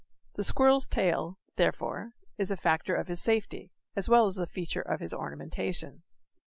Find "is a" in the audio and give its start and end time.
2.35-2.57